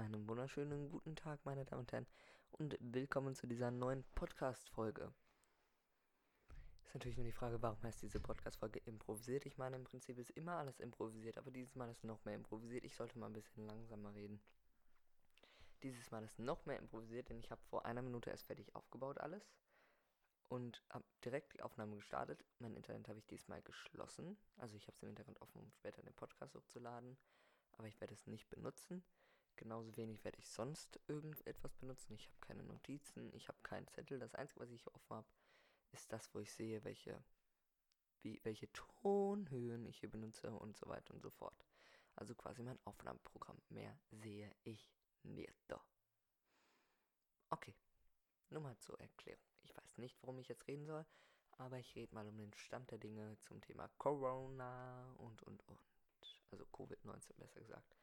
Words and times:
Einen 0.00 0.26
wunderschönen 0.26 0.88
guten 0.88 1.14
Tag, 1.14 1.44
meine 1.44 1.66
Damen 1.66 1.80
und 1.80 1.92
Herren, 1.92 2.06
und 2.52 2.74
willkommen 2.80 3.34
zu 3.34 3.46
dieser 3.46 3.70
neuen 3.70 4.02
Podcast-Folge. 4.14 5.12
Ist 6.86 6.94
natürlich 6.94 7.18
nur 7.18 7.26
die 7.26 7.32
Frage, 7.32 7.60
warum 7.60 7.82
heißt 7.82 8.00
diese 8.00 8.18
Podcast-Folge 8.18 8.78
improvisiert? 8.86 9.44
Ich 9.44 9.58
meine, 9.58 9.76
im 9.76 9.84
Prinzip 9.84 10.16
ist 10.16 10.30
immer 10.30 10.56
alles 10.56 10.80
improvisiert, 10.80 11.36
aber 11.36 11.50
dieses 11.50 11.74
Mal 11.74 11.90
ist 11.90 12.02
noch 12.02 12.24
mehr 12.24 12.34
improvisiert. 12.34 12.82
Ich 12.86 12.96
sollte 12.96 13.18
mal 13.18 13.26
ein 13.26 13.34
bisschen 13.34 13.66
langsamer 13.66 14.14
reden. 14.14 14.40
Dieses 15.82 16.10
Mal 16.10 16.24
ist 16.24 16.38
noch 16.38 16.64
mehr 16.64 16.78
improvisiert, 16.78 17.28
denn 17.28 17.38
ich 17.38 17.50
habe 17.50 17.60
vor 17.68 17.84
einer 17.84 18.00
Minute 18.00 18.30
erst 18.30 18.46
fertig 18.46 18.74
aufgebaut 18.74 19.18
alles 19.18 19.52
und 20.48 20.82
habe 20.88 21.04
direkt 21.26 21.52
die 21.52 21.62
Aufnahme 21.62 21.96
gestartet. 21.96 22.42
Mein 22.58 22.74
Internet 22.74 23.06
habe 23.08 23.18
ich 23.18 23.26
diesmal 23.26 23.60
geschlossen, 23.60 24.38
also 24.56 24.76
ich 24.76 24.86
habe 24.86 24.96
es 24.96 25.02
im 25.02 25.08
Hintergrund 25.08 25.42
offen, 25.42 25.60
um 25.60 25.70
später 25.72 26.00
den 26.00 26.14
Podcast 26.14 26.54
hochzuladen, 26.54 27.18
aber 27.72 27.86
ich 27.86 28.00
werde 28.00 28.14
es 28.14 28.26
nicht 28.26 28.48
benutzen. 28.48 29.04
Genauso 29.60 29.94
wenig 29.98 30.24
werde 30.24 30.38
ich 30.38 30.48
sonst 30.48 30.98
irgendetwas 31.06 31.74
benutzen. 31.74 32.14
Ich 32.14 32.26
habe 32.28 32.38
keine 32.40 32.62
Notizen, 32.62 33.30
ich 33.34 33.46
habe 33.46 33.58
keinen 33.62 33.86
Zettel. 33.88 34.18
Das 34.18 34.34
Einzige, 34.34 34.60
was 34.60 34.70
ich 34.70 34.82
hier 34.82 34.94
offen 34.94 35.16
habe, 35.16 35.28
ist 35.92 36.10
das, 36.10 36.34
wo 36.34 36.40
ich 36.40 36.50
sehe, 36.50 36.82
welche, 36.82 37.22
wie, 38.22 38.40
welche 38.42 38.72
Tonhöhen 38.72 39.84
ich 39.84 39.98
hier 39.98 40.10
benutze 40.10 40.50
und 40.50 40.78
so 40.78 40.88
weiter 40.88 41.12
und 41.12 41.20
so 41.20 41.28
fort. 41.28 41.66
Also 42.16 42.34
quasi 42.34 42.62
mein 42.62 42.78
Aufnahmeprogramm. 42.86 43.60
Mehr 43.68 43.94
sehe 44.10 44.50
ich 44.64 44.90
nicht. 45.24 45.74
Okay, 47.50 47.74
nur 48.48 48.62
mal 48.62 48.78
zur 48.78 48.98
Erklärung. 48.98 49.44
Ich 49.62 49.76
weiß 49.76 49.98
nicht, 49.98 50.16
worum 50.22 50.38
ich 50.38 50.48
jetzt 50.48 50.66
reden 50.68 50.86
soll, 50.86 51.04
aber 51.58 51.78
ich 51.78 51.94
rede 51.94 52.14
mal 52.14 52.26
um 52.26 52.38
den 52.38 52.54
Stand 52.54 52.90
der 52.90 52.98
Dinge 52.98 53.36
zum 53.40 53.60
Thema 53.60 53.88
Corona 53.98 55.12
und 55.18 55.42
und 55.42 55.62
und. 55.68 55.78
Also 56.50 56.64
Covid-19 56.72 57.34
besser 57.36 57.60
gesagt. 57.60 57.94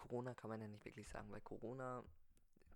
Corona 0.00 0.34
kann 0.34 0.48
man 0.48 0.60
ja 0.62 0.68
nicht 0.68 0.84
wirklich 0.86 1.08
sagen, 1.08 1.30
weil 1.30 1.42
Corona, 1.42 2.02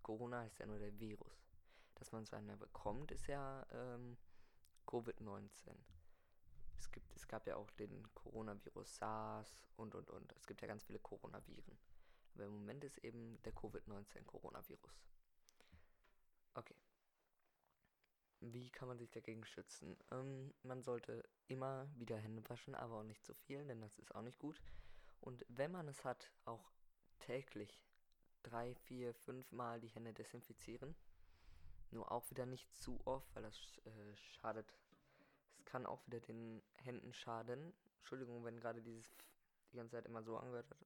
Corona 0.02 0.44
ist 0.44 0.58
ja 0.58 0.66
nur 0.66 0.78
der 0.78 0.98
Virus. 1.00 1.48
Dass 1.94 2.12
man 2.12 2.22
es 2.22 2.34
einmal 2.34 2.56
bekommt, 2.56 3.12
ist 3.12 3.26
ja 3.28 3.66
ähm, 3.72 4.18
Covid-19. 4.86 5.74
Es, 6.78 6.90
gibt, 6.90 7.14
es 7.16 7.26
gab 7.26 7.46
ja 7.46 7.56
auch 7.56 7.70
den 7.72 8.12
Coronavirus 8.14 8.96
SARS 8.96 9.66
und 9.76 9.94
und 9.94 10.10
und. 10.10 10.32
Es 10.36 10.46
gibt 10.46 10.60
ja 10.60 10.68
ganz 10.68 10.84
viele 10.84 10.98
Coronaviren. 10.98 11.78
Aber 12.34 12.44
im 12.44 12.52
Moment 12.52 12.84
ist 12.84 12.98
eben 12.98 13.40
der 13.44 13.54
Covid-19 13.54 14.24
Coronavirus. 14.26 15.02
Okay. 16.54 16.76
Wie 18.40 18.68
kann 18.70 18.88
man 18.88 18.98
sich 18.98 19.10
dagegen 19.10 19.46
schützen? 19.46 19.96
Ähm, 20.10 20.52
man 20.62 20.82
sollte 20.82 21.24
immer 21.46 21.88
wieder 21.94 22.18
Hände 22.18 22.46
waschen, 22.50 22.74
aber 22.74 22.98
auch 22.98 23.04
nicht 23.04 23.24
zu 23.24 23.32
viel, 23.32 23.64
denn 23.64 23.80
das 23.80 23.98
ist 23.98 24.14
auch 24.14 24.22
nicht 24.22 24.38
gut. 24.38 24.60
Und 25.20 25.46
wenn 25.48 25.70
man 25.70 25.88
es 25.88 26.04
hat, 26.04 26.30
auch 26.44 26.74
täglich 27.20 27.80
drei, 28.42 28.74
vier, 28.74 29.14
fünf 29.14 29.50
Mal 29.52 29.80
die 29.80 29.88
Hände 29.88 30.12
desinfizieren. 30.12 30.94
Nur 31.90 32.10
auch 32.10 32.28
wieder 32.30 32.46
nicht 32.46 32.74
zu 32.76 33.00
oft, 33.04 33.34
weil 33.34 33.42
das 33.42 33.56
äh, 33.84 34.16
schadet. 34.16 34.72
Es 35.58 35.64
kann 35.64 35.86
auch 35.86 36.06
wieder 36.06 36.20
den 36.20 36.62
Händen 36.74 37.12
schaden. 37.12 37.72
Entschuldigung, 37.98 38.44
wenn 38.44 38.58
gerade 38.60 38.82
dieses 38.82 39.10
die 39.72 39.76
ganze 39.76 39.96
Zeit 39.96 40.06
immer 40.06 40.22
so 40.22 40.36
angehört 40.36 40.70
hat. 40.70 40.78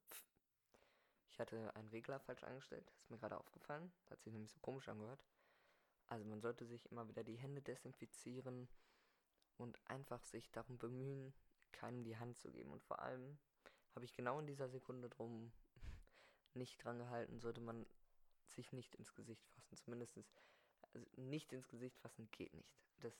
Ich 1.30 1.38
hatte 1.38 1.74
einen 1.74 1.88
Regler 1.88 2.18
falsch 2.20 2.42
eingestellt. 2.42 2.90
Ist 2.96 3.10
mir 3.10 3.18
gerade 3.18 3.38
aufgefallen. 3.38 3.92
Hat 4.10 4.22
sich 4.22 4.32
nämlich 4.32 4.50
so 4.50 4.58
komisch 4.60 4.88
angehört. 4.88 5.24
Also 6.06 6.24
man 6.24 6.40
sollte 6.40 6.64
sich 6.64 6.90
immer 6.90 7.06
wieder 7.08 7.22
die 7.22 7.36
Hände 7.36 7.60
desinfizieren 7.60 8.66
und 9.58 9.78
einfach 9.88 10.24
sich 10.24 10.50
darum 10.50 10.78
bemühen, 10.78 11.34
keinem 11.72 12.02
die 12.02 12.16
Hand 12.16 12.38
zu 12.38 12.50
geben. 12.50 12.72
Und 12.72 12.82
vor 12.82 13.00
allem 13.00 13.38
habe 13.94 14.04
ich 14.04 14.14
genau 14.14 14.38
in 14.38 14.46
dieser 14.46 14.68
Sekunde 14.68 15.10
drum 15.10 15.52
nicht 16.58 16.82
dran 16.82 16.98
gehalten, 16.98 17.40
sollte 17.40 17.60
man 17.60 17.86
sich 18.44 18.72
nicht 18.72 18.94
ins 18.96 19.14
Gesicht 19.14 19.46
fassen. 19.48 19.76
Zumindest 19.76 20.18
also 20.82 21.06
nicht 21.16 21.52
ins 21.52 21.68
Gesicht 21.68 21.96
fassen 21.98 22.28
geht 22.32 22.52
nicht. 22.54 22.76
Das 23.00 23.14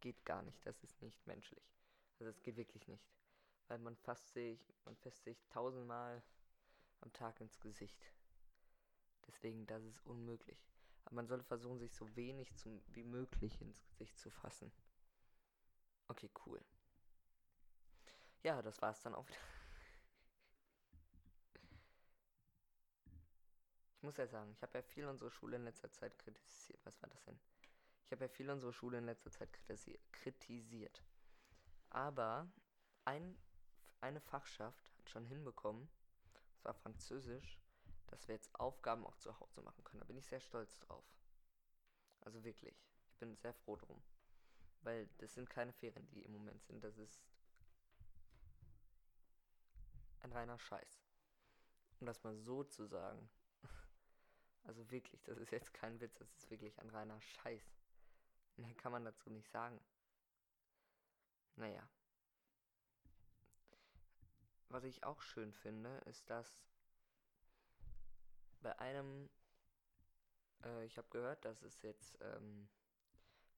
geht 0.00 0.24
gar 0.24 0.42
nicht. 0.42 0.64
Das 0.66 0.82
ist 0.82 1.00
nicht 1.02 1.26
menschlich. 1.26 1.64
Also 2.18 2.30
es 2.30 2.42
geht 2.42 2.56
wirklich 2.56 2.86
nicht. 2.88 3.04
Weil 3.68 3.78
man 3.78 3.96
fasst 3.96 4.32
sich, 4.32 4.74
man 4.84 4.96
fasst 4.96 5.24
sich 5.24 5.44
tausendmal 5.48 6.22
am 7.00 7.12
Tag 7.12 7.40
ins 7.40 7.60
Gesicht. 7.60 8.12
Deswegen, 9.26 9.66
das 9.66 9.84
ist 9.84 10.04
unmöglich. 10.06 10.58
Aber 11.04 11.16
man 11.16 11.26
sollte 11.26 11.44
versuchen, 11.44 11.78
sich 11.78 11.94
so 11.94 12.16
wenig 12.16 12.54
zum, 12.56 12.82
wie 12.88 13.04
möglich 13.04 13.60
ins 13.60 13.84
Gesicht 13.84 14.18
zu 14.18 14.30
fassen. 14.30 14.72
Okay, 16.08 16.30
cool. 16.46 16.64
Ja, 18.42 18.62
das 18.62 18.80
war's 18.80 19.02
dann 19.02 19.14
auch 19.14 19.28
wieder. 19.28 19.38
Muss 24.08 24.16
ja 24.16 24.26
sagen, 24.26 24.50
ich 24.52 24.62
habe 24.62 24.78
ja 24.78 24.82
viel 24.82 25.04
unsere 25.04 25.30
Schule 25.30 25.56
in 25.56 25.64
letzter 25.64 25.92
Zeit 25.92 26.18
kritisiert. 26.18 26.80
Was 26.86 26.98
war 27.02 27.10
das 27.10 27.22
denn? 27.24 27.38
Ich 28.06 28.10
habe 28.10 28.24
ja 28.24 28.28
viel 28.28 28.48
unsere 28.48 28.72
Schule 28.72 28.96
in 28.96 29.04
letzter 29.04 29.30
Zeit 29.30 29.50
kritisiert. 30.12 31.02
Aber 31.90 32.50
ein, 33.04 33.36
eine 34.00 34.22
Fachschaft 34.22 34.82
hat 34.96 35.10
schon 35.10 35.26
hinbekommen, 35.26 35.90
das 36.54 36.64
war 36.64 36.72
Französisch, 36.72 37.60
dass 38.06 38.26
wir 38.28 38.34
jetzt 38.34 38.48
Aufgaben 38.54 39.04
auch 39.04 39.18
zu 39.18 39.38
Hause 39.40 39.60
machen 39.60 39.84
können. 39.84 40.00
Da 40.00 40.06
bin 40.06 40.16
ich 40.16 40.26
sehr 40.26 40.40
stolz 40.40 40.78
drauf. 40.78 41.04
Also 42.22 42.42
wirklich. 42.44 42.82
Ich 43.10 43.18
bin 43.18 43.36
sehr 43.36 43.52
froh 43.52 43.76
drum. 43.76 44.02
Weil 44.80 45.06
das 45.18 45.34
sind 45.34 45.50
keine 45.50 45.74
Ferien, 45.74 46.08
die 46.08 46.22
im 46.22 46.32
Moment 46.32 46.64
sind. 46.64 46.82
Das 46.82 46.96
ist 46.96 47.20
ein 50.20 50.32
reiner 50.32 50.58
Scheiß. 50.58 51.04
Um 52.00 52.06
das 52.06 52.24
mal 52.24 52.34
so 52.38 52.64
zu 52.64 52.86
sagen. 52.86 53.28
Also 54.64 54.90
wirklich, 54.90 55.22
das 55.24 55.38
ist 55.38 55.50
jetzt 55.50 55.72
kein 55.72 56.00
Witz, 56.00 56.14
das 56.18 56.32
ist 56.36 56.50
wirklich 56.50 56.78
ein 56.78 56.90
reiner 56.90 57.20
Scheiß. 57.20 57.64
Mehr 58.56 58.74
kann 58.74 58.92
man 58.92 59.04
dazu 59.04 59.30
nicht 59.30 59.48
sagen. 59.50 59.80
Naja. 61.56 61.88
Was 64.68 64.84
ich 64.84 65.02
auch 65.04 65.22
schön 65.22 65.52
finde, 65.52 65.96
ist, 66.06 66.28
dass 66.28 66.60
bei 68.60 68.78
einem, 68.78 69.30
äh, 70.64 70.84
ich 70.84 70.98
habe 70.98 71.08
gehört, 71.08 71.44
dass 71.44 71.62
es 71.62 71.80
jetzt 71.82 72.18
ähm, 72.20 72.68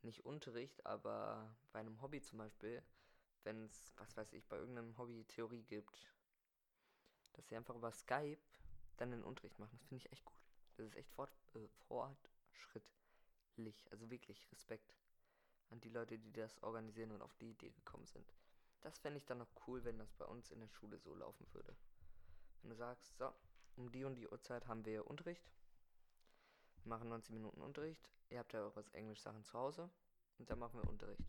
nicht 0.03 0.25
Unterricht, 0.25 0.85
aber 0.87 1.55
bei 1.73 1.81
einem 1.81 2.01
Hobby 2.01 2.23
zum 2.23 2.39
Beispiel, 2.39 2.83
wenn 3.43 3.65
es, 3.65 3.93
was 3.97 4.17
weiß 4.17 4.33
ich, 4.33 4.47
bei 4.49 4.57
irgendeinem 4.57 4.97
Hobby 4.99 5.25
Theorie 5.25 5.63
gibt, 5.63 6.15
dass 7.33 7.49
sie 7.49 7.57
einfach 7.57 7.75
über 7.75 7.93
Skype 7.93 8.41
dann 8.97 9.11
den 9.11 9.25
Unterricht 9.25 9.59
machen. 9.59 9.77
Das 9.79 9.89
finde 9.89 10.05
ich 10.05 10.13
echt 10.13 10.25
gut. 10.25 10.40
Das 10.81 10.89
ist 10.89 10.97
echt 10.97 11.11
fort, 11.11 11.31
äh, 11.57 11.69
fortschrittlich. 11.89 13.87
Also 13.91 14.09
wirklich 14.11 14.51
Respekt 14.51 14.97
an 15.69 15.79
die 15.79 15.91
Leute, 15.91 16.19
die 16.19 16.33
das 16.33 16.63
organisieren 16.63 17.13
und 17.13 17.21
auf 17.21 17.35
die 17.35 17.51
Idee 17.51 17.69
gekommen 17.71 18.07
sind. 18.07 18.33
Das 18.81 18.99
fände 18.99 19.19
ich 19.19 19.27
dann 19.27 19.37
noch 19.37 19.51
cool, 19.67 19.85
wenn 19.85 19.99
das 19.99 20.11
bei 20.15 20.25
uns 20.25 20.51
in 20.51 20.59
der 20.59 20.69
Schule 20.69 20.99
so 20.99 21.15
laufen 21.15 21.47
würde. 21.53 21.77
Wenn 22.63 22.71
du 22.71 22.77
sagst, 22.77 23.15
so, 23.19 23.31
um 23.77 23.93
die 23.93 24.05
und 24.05 24.15
die 24.15 24.27
Uhrzeit 24.27 24.69
haben 24.69 24.87
wir 24.87 25.07
Unterricht. 25.07 25.51
Wir 26.77 26.89
machen 26.89 27.11
90 27.11 27.35
Minuten 27.35 27.61
Unterricht. 27.61 28.09
Ihr 28.31 28.39
habt 28.39 28.55
ja 28.55 28.61
eure 28.61 28.83
Englisch-Sachen 28.95 29.45
zu 29.45 29.59
Hause. 29.59 29.91
Und 30.39 30.49
dann 30.49 30.59
machen 30.59 30.81
wir 30.81 30.89
Unterricht. 30.89 31.29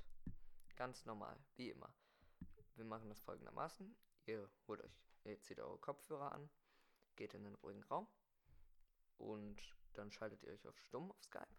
Ganz 0.77 1.05
normal, 1.05 1.37
wie 1.57 1.71
immer. 1.71 1.93
Wir 2.75 2.85
machen 2.85 3.09
das 3.09 3.19
folgendermaßen. 3.19 3.93
Ihr 4.27 4.49
holt 4.69 4.81
euch, 4.81 5.03
ihr 5.25 5.41
zieht 5.41 5.59
eure 5.59 5.77
Kopfhörer 5.77 6.31
an, 6.31 6.49
geht 7.17 7.33
in 7.33 7.43
den 7.43 7.55
ruhigen 7.55 7.83
Raum 7.83 8.07
und 9.21 9.61
dann 9.93 10.11
schaltet 10.11 10.43
ihr 10.43 10.51
euch 10.51 10.67
auf 10.67 10.79
Stumm 10.79 11.11
auf 11.11 11.21
Skype. 11.23 11.55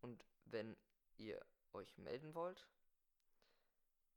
Und 0.00 0.24
wenn 0.44 0.76
ihr 1.16 1.44
euch 1.72 1.96
melden 1.98 2.34
wollt, 2.34 2.66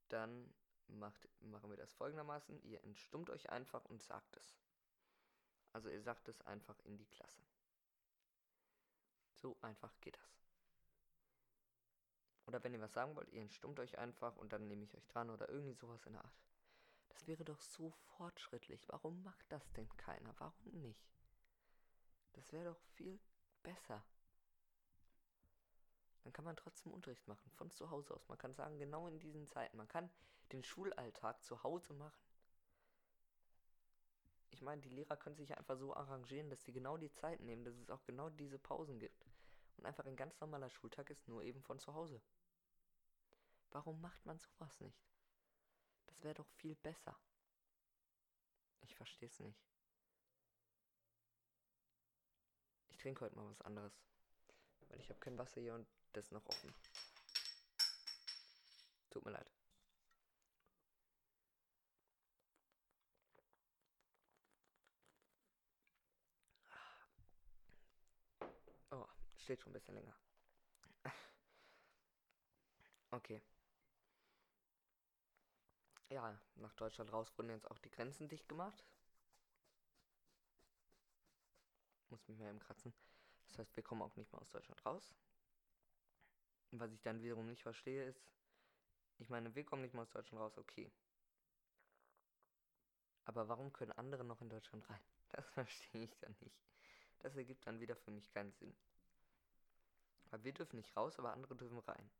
dann 0.09 0.53
macht, 0.87 1.27
machen 1.41 1.69
wir 1.69 1.77
das 1.77 1.93
folgendermaßen. 1.93 2.61
Ihr 2.63 2.83
entstummt 2.83 3.29
euch 3.29 3.49
einfach 3.49 3.85
und 3.85 4.01
sagt 4.01 4.35
es. 4.37 4.57
Also 5.73 5.89
ihr 5.89 6.01
sagt 6.01 6.27
es 6.27 6.41
einfach 6.41 6.79
in 6.79 6.97
die 6.97 7.07
Klasse. 7.07 7.41
So 9.33 9.57
einfach 9.61 9.93
geht 10.01 10.17
das. 10.17 10.45
Oder 12.45 12.63
wenn 12.63 12.73
ihr 12.73 12.81
was 12.81 12.93
sagen 12.93 13.15
wollt, 13.15 13.29
ihr 13.29 13.41
entstummt 13.41 13.79
euch 13.79 13.97
einfach 13.97 14.35
und 14.35 14.51
dann 14.51 14.67
nehme 14.67 14.83
ich 14.83 14.95
euch 14.95 15.07
dran 15.07 15.29
oder 15.29 15.49
irgendwie 15.49 15.73
sowas 15.73 16.05
in 16.05 16.13
der 16.13 16.25
Art. 16.25 16.41
Das 17.09 17.27
wäre 17.27 17.45
doch 17.45 17.61
so 17.61 17.91
fortschrittlich. 18.17 18.87
Warum 18.89 19.23
macht 19.23 19.45
das 19.49 19.71
denn 19.73 19.89
keiner? 19.97 20.33
Warum 20.39 20.81
nicht? 20.81 21.11
Das 22.33 22.51
wäre 22.51 22.65
doch 22.65 22.79
viel 22.95 23.19
besser. 23.63 24.03
Dann 26.23 26.33
kann 26.33 26.45
man 26.45 26.55
trotzdem 26.55 26.91
Unterricht 26.91 27.27
machen, 27.27 27.49
von 27.51 27.71
zu 27.71 27.89
Hause 27.89 28.13
aus. 28.13 28.27
Man 28.27 28.37
kann 28.37 28.53
sagen, 28.53 28.77
genau 28.77 29.07
in 29.07 29.19
diesen 29.19 29.47
Zeiten. 29.47 29.77
Man 29.77 29.87
kann 29.87 30.09
den 30.51 30.63
Schulalltag 30.63 31.43
zu 31.43 31.63
Hause 31.63 31.93
machen. 31.93 32.21
Ich 34.51 34.61
meine, 34.61 34.81
die 34.81 34.89
Lehrer 34.89 35.17
können 35.17 35.35
sich 35.35 35.57
einfach 35.57 35.77
so 35.77 35.95
arrangieren, 35.95 36.49
dass 36.49 36.63
sie 36.63 36.73
genau 36.73 36.97
die 36.97 37.11
Zeit 37.11 37.39
nehmen, 37.39 37.63
dass 37.63 37.75
es 37.75 37.89
auch 37.89 38.03
genau 38.03 38.29
diese 38.29 38.59
Pausen 38.59 38.99
gibt. 38.99 39.25
Und 39.77 39.85
einfach 39.85 40.05
ein 40.05 40.15
ganz 40.15 40.39
normaler 40.39 40.69
Schultag 40.69 41.09
ist 41.09 41.27
nur 41.27 41.41
eben 41.41 41.63
von 41.63 41.79
zu 41.79 41.93
Hause. 41.93 42.21
Warum 43.71 43.99
macht 44.01 44.25
man 44.25 44.37
sowas 44.37 44.79
nicht? 44.81 45.07
Das 46.07 46.21
wäre 46.23 46.35
doch 46.35 46.47
viel 46.57 46.75
besser. 46.75 47.17
Ich 48.81 48.93
verstehe 48.93 49.29
es 49.29 49.39
nicht. 49.39 49.70
Trinke 53.01 53.25
heute 53.25 53.35
mal 53.35 53.49
was 53.49 53.61
anderes. 53.61 53.99
Weil 54.89 54.99
ich 54.99 55.09
habe 55.09 55.19
kein 55.19 55.37
Wasser 55.37 55.59
hier 55.59 55.73
und 55.73 55.87
das 56.13 56.25
ist 56.25 56.31
noch 56.31 56.45
offen. 56.45 56.73
Tut 59.09 59.25
mir 59.25 59.31
leid. 59.31 59.51
Oh, 68.91 69.07
steht 69.37 69.61
schon 69.61 69.71
ein 69.71 69.73
bisschen 69.73 69.95
länger. 69.95 70.15
Okay. 73.09 73.41
Ja, 76.09 76.39
nach 76.55 76.73
Deutschland 76.75 77.11
raus 77.11 77.31
wurden 77.37 77.49
jetzt 77.49 77.69
auch 77.71 77.79
die 77.79 77.89
Grenzen 77.89 78.27
dicht 78.27 78.47
gemacht. 78.47 78.85
Muss 82.11 82.27
mich 82.27 82.37
mal 82.37 82.49
eben 82.49 82.59
kratzen. 82.59 82.93
Das 83.47 83.57
heißt, 83.57 83.75
wir 83.75 83.83
kommen 83.83 84.01
auch 84.01 84.15
nicht 84.15 84.31
mehr 84.31 84.41
aus 84.41 84.49
Deutschland 84.49 84.85
raus. 84.85 85.15
Was 86.71 86.91
ich 86.91 87.01
dann 87.01 87.21
wiederum 87.21 87.47
nicht 87.47 87.63
verstehe, 87.63 88.05
ist, 88.05 88.21
ich 89.17 89.29
meine, 89.29 89.53
wir 89.55 89.65
kommen 89.65 89.81
nicht 89.81 89.93
mehr 89.93 90.03
aus 90.03 90.11
Deutschland 90.11 90.41
raus, 90.41 90.57
okay. 90.57 90.91
Aber 93.25 93.47
warum 93.47 93.71
können 93.71 93.91
andere 93.93 94.23
noch 94.23 94.41
in 94.41 94.49
Deutschland 94.49 94.87
rein? 94.89 95.01
Das 95.33 95.49
verstehe 95.51 96.03
ich 96.03 96.17
dann 96.19 96.35
nicht. 96.41 96.59
Das 97.19 97.37
ergibt 97.37 97.65
dann 97.65 97.79
wieder 97.79 97.95
für 97.95 98.11
mich 98.11 98.29
keinen 98.31 98.51
Sinn. 98.51 98.75
Weil 100.29 100.43
wir 100.43 100.53
dürfen 100.53 100.75
nicht 100.75 100.97
raus, 100.97 101.17
aber 101.19 101.31
andere 101.31 101.55
dürfen 101.55 101.79
rein. 101.79 102.11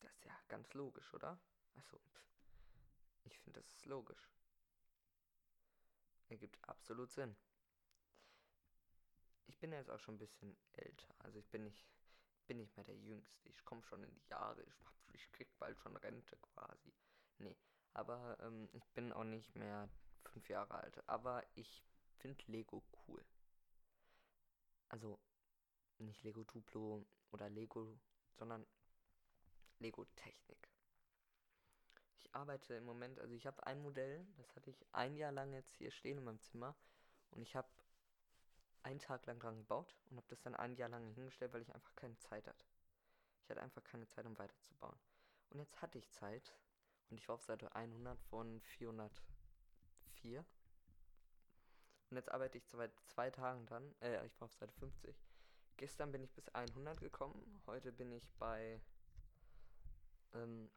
Das 0.00 0.12
ist 0.12 0.24
ja 0.26 0.38
ganz 0.48 0.74
logisch, 0.74 1.14
oder? 1.14 1.38
Achso, 1.76 1.98
ich 3.24 3.38
finde, 3.38 3.60
das 3.60 3.70
ist 3.70 3.86
logisch. 3.86 4.28
Ergibt 6.28 6.58
absolut 6.68 7.10
Sinn. 7.10 7.34
Ich 9.46 9.58
bin 9.58 9.72
jetzt 9.72 9.90
auch 9.90 9.98
schon 9.98 10.16
ein 10.16 10.18
bisschen 10.18 10.56
älter. 10.72 11.14
Also 11.18 11.38
ich 11.38 11.48
bin 11.48 11.64
nicht, 11.64 11.86
bin 12.46 12.58
nicht 12.58 12.76
mehr 12.76 12.84
der 12.84 12.96
Jüngste. 12.96 13.48
Ich 13.48 13.64
komme 13.64 13.82
schon 13.84 14.02
in 14.02 14.14
die 14.14 14.28
Jahre. 14.28 14.62
Ich, 14.62 14.80
hab, 14.84 14.94
ich 15.12 15.32
krieg 15.32 15.48
bald 15.58 15.78
schon 15.78 15.96
Rente 15.96 16.36
quasi. 16.36 16.92
Nee, 17.38 17.56
aber 17.92 18.38
ähm, 18.40 18.68
ich 18.72 18.86
bin 18.90 19.12
auch 19.12 19.24
nicht 19.24 19.54
mehr 19.54 19.88
fünf 20.24 20.48
Jahre 20.48 20.74
alt. 20.74 21.08
Aber 21.08 21.44
ich 21.54 21.82
finde 22.18 22.42
Lego 22.46 22.82
cool. 23.06 23.24
Also 24.88 25.18
nicht 25.98 26.22
Lego 26.22 26.44
Duplo 26.44 27.04
oder 27.30 27.48
Lego, 27.50 27.98
sondern 28.36 28.66
Lego 29.78 30.04
Technik. 30.16 30.68
Ich 32.16 32.34
arbeite 32.34 32.74
im 32.74 32.84
Moment, 32.84 33.20
also 33.20 33.34
ich 33.34 33.46
habe 33.46 33.66
ein 33.66 33.80
Modell, 33.80 34.26
das 34.36 34.54
hatte 34.56 34.70
ich 34.70 34.84
ein 34.92 35.16
Jahr 35.16 35.32
lang 35.32 35.52
jetzt 35.52 35.74
hier 35.74 35.90
stehen 35.90 36.18
in 36.18 36.24
meinem 36.24 36.40
Zimmer 36.40 36.74
und 37.30 37.42
ich 37.42 37.54
habe 37.54 37.68
einen 38.84 39.00
Tag 39.00 39.26
lang 39.26 39.40
dran 39.40 39.56
gebaut 39.56 39.94
und 40.10 40.16
habe 40.16 40.26
das 40.28 40.40
dann 40.42 40.54
ein 40.54 40.76
Jahr 40.76 40.88
lang 40.88 41.12
hingestellt, 41.14 41.52
weil 41.52 41.62
ich 41.62 41.74
einfach 41.74 41.94
keine 41.96 42.18
Zeit 42.18 42.46
hatte. 42.46 42.66
Ich 43.42 43.50
hatte 43.50 43.62
einfach 43.62 43.82
keine 43.82 44.06
Zeit, 44.06 44.26
um 44.26 44.38
weiterzubauen. 44.38 44.98
Und 45.50 45.58
jetzt 45.58 45.80
hatte 45.82 45.98
ich 45.98 46.10
Zeit 46.10 46.54
und 47.10 47.18
ich 47.18 47.28
war 47.28 47.34
auf 47.34 47.42
Seite 47.42 47.74
100 47.74 48.20
von 48.22 48.60
404. 48.60 50.44
Und 52.10 52.16
jetzt 52.16 52.30
arbeite 52.30 52.58
ich 52.58 52.66
seit 52.68 52.92
zwei 53.06 53.30
Tagen 53.30 53.66
dann, 53.66 53.94
äh, 54.00 54.24
ich 54.26 54.40
war 54.40 54.46
auf 54.46 54.54
Seite 54.54 54.72
50. 54.74 55.16
Gestern 55.76 56.12
bin 56.12 56.22
ich 56.22 56.32
bis 56.32 56.48
100 56.50 57.00
gekommen, 57.00 57.62
heute 57.66 57.92
bin 57.92 58.12
ich 58.12 58.30
bei 58.38 58.80
ähm, 60.34 60.70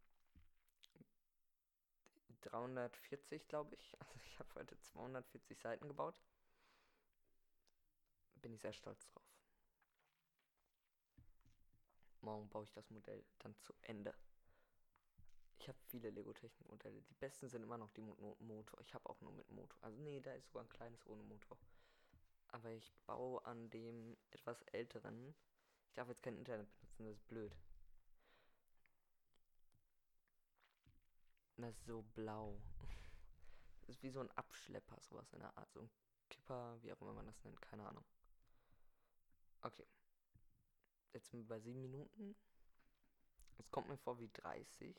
340, 2.42 3.48
glaube 3.48 3.76
ich. 3.76 3.94
Also 4.00 4.20
ich 4.24 4.40
habe 4.40 4.50
heute 4.56 4.80
240 4.80 5.60
Seiten 5.60 5.88
gebaut. 5.88 6.20
Bin 8.42 8.54
ich 8.54 8.62
sehr 8.62 8.74
stolz 8.74 9.06
drauf. 9.08 9.24
Morgen 12.22 12.50
baue 12.50 12.66
ich 12.66 12.72
das 12.72 12.90
Modell 12.90 13.24
dann 13.40 13.56
zu 13.60 13.74
Ende. 13.82 14.14
Ich 15.60 15.68
habe 15.68 15.78
viele 15.86 16.10
Lego-Technik-Modelle. 16.12 17.02
Die 17.02 17.14
besten 17.16 17.50
sind 17.50 17.64
immer 17.64 17.78
noch 17.78 17.92
die 17.92 18.02
mit 18.02 18.18
Motor. 18.40 18.80
Ich 18.82 18.94
habe 18.94 19.10
auch 19.10 19.20
nur 19.22 19.32
mit 19.32 19.50
Motor. 19.50 19.78
Also 19.84 19.98
nee, 19.98 20.22
da 20.22 20.34
ist 20.34 20.46
sogar 20.48 20.64
ein 20.64 20.70
kleines 20.70 21.06
ohne 21.08 21.24
Motor. 21.24 21.58
Aber 22.50 22.70
ich 22.72 22.94
baue 23.06 23.44
an 23.46 23.70
dem 23.70 24.16
etwas 24.32 24.62
älteren. 24.64 25.36
Ich 25.88 25.94
darf 25.94 26.08
jetzt 26.08 26.24
kein 26.24 26.38
Internet 26.38 26.70
benutzen, 26.80 27.06
das 27.06 27.16
ist 27.16 27.28
blöd. 27.28 27.56
Das 31.58 31.76
ist 31.76 31.86
so 31.86 32.04
blau. 32.14 32.62
Das 33.82 33.96
ist 33.96 34.04
wie 34.04 34.10
so 34.10 34.20
ein 34.20 34.32
Abschlepper, 34.32 35.00
sowas 35.00 35.32
in 35.32 35.40
der 35.40 35.58
Art. 35.58 35.72
So 35.72 35.80
ein 35.80 35.90
Kipper, 36.30 36.78
wie 36.82 36.92
auch 36.92 37.00
immer 37.00 37.14
man 37.14 37.26
das 37.26 37.42
nennt, 37.46 37.62
keine 37.62 37.88
Ahnung. 37.88 38.04
Okay. 39.62 39.88
Jetzt 41.14 41.30
sind 41.32 41.40
wir 41.40 41.48
bei 41.48 41.60
7 41.60 41.82
Minuten. 41.82 42.36
Es 43.58 43.70
kommt 43.72 43.90
mir 43.90 43.98
vor 43.98 44.20
wie 44.20 44.30
30. 44.30 44.96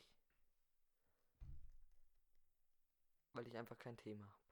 Weil 3.33 3.47
ich 3.47 3.57
einfach 3.57 3.79
kein 3.79 3.97
Thema 3.97 4.25
habe. 4.25 4.43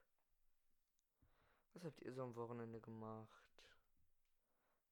Was 1.74 1.84
habt 1.84 2.00
ihr 2.00 2.12
so 2.12 2.22
am 2.22 2.34
Wochenende 2.34 2.80
gemacht? 2.80 3.62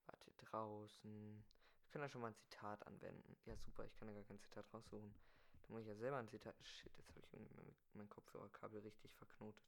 Wart 0.05 0.27
ihr 0.27 0.35
draußen? 0.35 1.45
Wir 1.83 1.91
können 1.91 2.05
ja 2.05 2.09
schon 2.09 2.21
mal 2.21 2.29
ein 2.29 2.37
Zitat 2.37 2.87
anwenden. 2.87 3.37
Ja, 3.45 3.57
super, 3.57 3.85
ich 3.85 3.95
kann 3.95 4.09
ja 4.09 4.15
gar 4.15 4.25
kein 4.25 4.39
Zitat 4.39 4.73
raussuchen. 4.73 5.15
Da 5.63 5.73
muss 5.73 5.83
ich 5.83 5.89
ja 5.89 5.97
selber 5.97 6.19
ein 6.19 6.29
Zitat. 6.29 6.55
Shit, 6.63 6.97
jetzt 6.99 7.09
habe 7.09 7.21
ich 7.21 7.33
irgendwie 7.33 7.75
mein 7.95 8.09
Kopfhörerkabel 8.09 8.81
richtig 8.81 9.15
verknotet. 9.15 9.65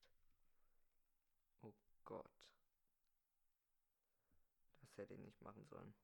Oh 1.62 1.73
Gott. 2.05 2.31
Das 4.99 5.05
hätte 5.05 5.15
ich 5.15 5.21
nicht 5.21 5.41
machen 5.43 5.65
sollen. 5.67 5.95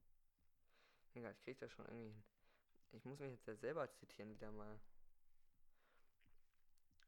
Egal, 1.14 1.32
ich 1.32 1.43
kriege 1.43 1.58
das 1.58 1.73
schon 1.73 1.85
irgendwie 1.87 2.12
hin. 2.12 2.25
Ich 2.93 3.05
muss 3.05 3.19
mich 3.19 3.32
jetzt 3.32 3.46
ja 3.49 3.56
selber 3.56 3.91
zitieren 3.91 4.31
wieder 4.31 4.52
mal. 4.52 4.81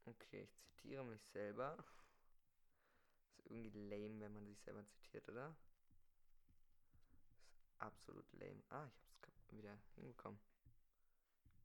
Okay, 0.03 0.41
ich 0.43 0.53
zitiere 0.57 1.05
mich 1.05 1.23
selber. 1.27 1.77
Ist 3.37 3.45
irgendwie 3.45 3.69
lame, 3.69 4.19
wenn 4.19 4.33
man 4.33 4.45
sich 4.47 4.59
selber 4.59 4.85
zitiert, 4.85 5.29
oder? 5.29 5.55
Ist 7.63 7.79
absolut 7.79 8.29
lame. 8.33 8.61
Ah, 8.67 8.89
ich 9.21 9.27
hab's 9.29 9.51
wieder 9.53 9.79
hinbekommen. 9.95 10.41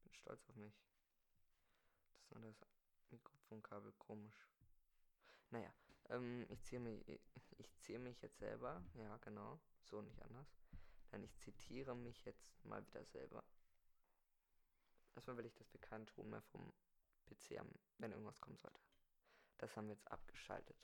Bin 0.05 0.13
stolz 0.13 0.49
auf 0.49 0.55
mich. 0.55 0.81
Das 2.31 2.45
ist 2.45 2.61
das 2.61 3.11
Mikrofonkabel 3.11 3.93
komisch. 3.99 4.49
Naja, 5.51 5.75
ähm, 6.11 6.47
ich 6.49 6.63
ziehe 6.63 6.81
mich, 6.81 7.05
ich 7.59 7.75
ziehe 7.81 7.99
mich 7.99 8.23
jetzt 8.23 8.39
selber. 8.39 8.85
Ja, 8.95 9.17
genau. 9.17 9.61
So 9.85 10.01
nicht 10.03 10.23
anders. 10.23 10.49
Denn 11.11 11.23
ich 11.23 11.37
zitiere 11.39 11.95
mich 11.95 12.25
jetzt 12.25 12.65
mal 12.65 12.87
wieder 12.87 13.05
selber. 13.05 13.45
Erstmal 15.15 15.37
will 15.37 15.47
ich, 15.47 15.55
dass 15.55 15.73
wir 15.73 15.81
keinen 15.81 16.07
Ton 16.07 16.31
mehr 16.31 16.43
vom 16.43 16.73
PC 17.27 17.59
haben, 17.59 17.79
wenn 17.99 18.13
irgendwas 18.13 18.41
kommen 18.41 18.57
sollte. 18.57 18.81
Das 19.59 19.77
haben 19.77 19.87
wir 19.87 19.95
jetzt 19.95 20.11
abgeschaltet. 20.11 20.77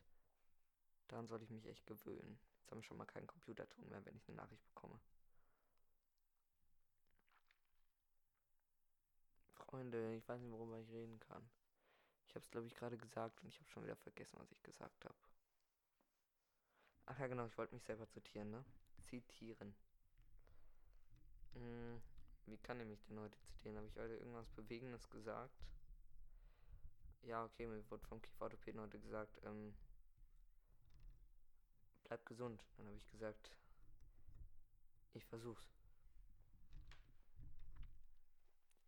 Daran 1.09 1.27
sollte 1.27 1.45
ich 1.45 1.51
mich 1.51 1.67
echt 1.67 1.87
gewöhnen. 1.87 2.39
Jetzt 2.61 2.71
haben 2.71 2.79
wir 2.79 2.85
schon 2.85 2.99
mal 2.99 3.07
keinen 3.07 3.27
Computerton 3.27 3.89
mehr, 3.89 4.05
wenn 4.05 4.17
ich 4.17 4.29
eine 4.29 4.37
Nachricht 4.37 4.63
bekomme. 4.67 5.01
Freunde, 9.55 10.15
ich 10.17 10.29
weiß 10.29 10.41
nicht, 10.41 10.53
worüber 10.53 10.79
ich 10.79 10.91
reden 10.91 11.19
kann. 11.21 11.49
Ich 12.27 12.35
habe 12.35 12.45
es, 12.45 12.51
glaube 12.51 12.67
ich, 12.67 12.75
gerade 12.75 12.99
gesagt 12.99 13.41
und 13.43 13.49
ich 13.49 13.59
habe 13.59 13.71
schon 13.71 13.85
wieder 13.85 13.97
vergessen, 13.97 14.39
was 14.39 14.53
ich 14.53 14.63
gesagt 14.63 15.05
habe. 15.05 15.17
Ach 17.07 17.19
ja, 17.19 17.27
genau, 17.27 17.47
ich 17.47 17.57
wollte 17.57 17.75
mich 17.75 17.85
selber 17.85 18.09
zitieren, 18.11 18.51
ne? 18.51 18.65
Zitieren. 19.09 19.75
Hm, 21.55 22.03
wie 22.47 22.59
kann 22.59 22.79
ich 22.81 22.87
mich 22.87 23.03
denn 23.05 23.19
heute 23.19 23.39
zitieren? 23.41 23.77
Habe 23.77 23.87
ich 23.87 23.97
heute 23.97 24.17
irgendwas 24.17 24.49
Bewegendes 24.51 25.09
gesagt? 25.09 25.55
Ja, 27.23 27.45
okay, 27.45 27.67
mir 27.67 27.83
wurde 27.91 28.07
vom 28.07 28.21
Kieferorthopäden 28.21 28.81
heute 28.81 29.01
gesagt, 29.01 29.41
ähm, 29.45 29.75
bleib 32.05 32.25
gesund. 32.27 32.63
Dann 32.77 32.87
habe 32.87 32.97
ich 32.97 33.07
gesagt, 33.11 33.51
ich 35.15 35.25
versuch's. 35.25 35.67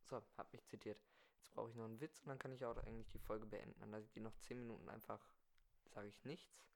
So, 0.08 0.22
hab 0.36 0.52
mich 0.52 0.64
zitiert. 0.66 1.00
Jetzt 1.38 1.50
brauche 1.52 1.70
ich 1.70 1.76
noch 1.76 1.84
einen 1.84 2.00
Witz 2.00 2.20
und 2.20 2.28
dann 2.28 2.38
kann 2.38 2.52
ich 2.52 2.64
auch 2.64 2.76
eigentlich 2.76 3.08
die 3.08 3.18
Folge 3.18 3.46
beenden. 3.46 3.78
Dann 3.80 3.90
lasse 3.90 4.04
ich 4.04 4.12
die 4.12 4.20
noch 4.20 4.36
10 4.40 4.58
Minuten 4.58 4.88
einfach, 4.88 5.20
sage 5.94 6.08
ich 6.08 6.24
nichts. 6.24 6.66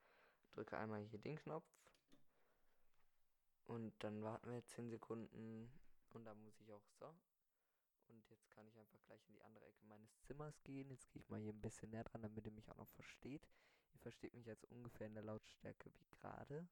Drücke 0.53 0.79
einmal 0.79 1.03
hier 1.03 1.19
den 1.19 1.37
Knopf. 1.37 1.67
Und 3.65 3.93
dann 4.01 4.23
warten 4.23 4.51
wir 4.51 4.65
10 4.67 4.91
Sekunden. 4.91 5.71
Und 6.11 6.25
dann 6.25 6.43
muss 6.43 6.61
ich 6.61 6.73
auch 6.73 6.87
so. 6.99 7.15
Und 8.09 8.29
jetzt 8.31 8.51
kann 8.51 8.67
ich 8.69 8.79
einfach 8.79 9.03
gleich 9.07 9.27
in 9.29 9.35
die 9.35 9.43
andere 9.43 9.67
Ecke 9.67 9.85
meines 9.87 10.21
Zimmers 10.23 10.63
gehen. 10.63 10.91
Jetzt 10.91 11.11
gehe 11.11 11.21
ich 11.21 11.29
mal 11.31 11.41
hier 11.41 11.53
ein 11.53 11.61
bisschen 11.61 11.91
näher 11.91 12.05
dran, 12.05 12.23
damit 12.23 12.47
ihr 12.47 12.53
mich 12.53 12.71
auch 12.71 12.77
noch 12.77 12.89
versteht. 12.91 13.49
Ihr 13.95 14.01
versteht 14.01 14.35
mich 14.35 14.47
jetzt 14.47 14.65
ungefähr 14.67 15.07
in 15.07 15.15
der 15.15 15.25
Lautstärke 15.25 15.91
wie 15.99 16.07
gerade. 16.17 16.69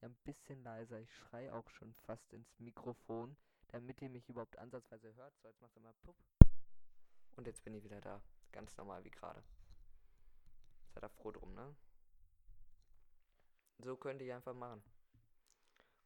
Ja, 0.00 0.08
ein 0.08 0.16
bisschen 0.24 0.62
leiser. 0.62 0.98
Ich 0.98 1.14
schreie 1.14 1.54
auch 1.54 1.68
schon 1.68 1.92
fast 1.94 2.32
ins 2.32 2.58
Mikrofon 2.58 3.36
damit 3.72 4.02
ihr 4.02 4.10
mich 4.10 4.28
überhaupt 4.28 4.58
ansatzweise 4.58 5.14
hört. 5.14 5.36
So, 5.38 5.48
jetzt 5.48 5.60
macht 5.60 5.76
er 5.76 5.82
mal 5.82 5.94
Pup. 6.02 6.16
Und 7.36 7.46
jetzt 7.46 7.62
bin 7.64 7.74
ich 7.74 7.84
wieder 7.84 8.00
da. 8.00 8.20
Ganz 8.52 8.76
normal 8.76 9.04
wie 9.04 9.10
gerade. 9.10 9.42
Seid 10.92 11.04
ihr 11.04 11.08
froh 11.08 11.30
drum, 11.30 11.54
ne? 11.54 11.74
So 13.78 13.96
könnt 13.96 14.20
ihr 14.22 14.34
einfach 14.34 14.54
machen. 14.54 14.82